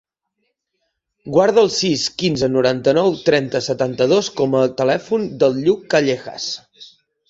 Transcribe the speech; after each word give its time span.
Guarda 1.35 1.65
el 1.65 1.69
sis, 1.75 2.07
quinze, 2.23 2.51
noranta-nou, 2.57 3.13
trenta, 3.29 3.63
setanta-dos 3.69 4.35
com 4.43 4.61
a 4.65 4.67
telèfon 4.83 5.33
del 5.45 5.65
Lluc 5.65 5.91
Callejas. 5.97 6.55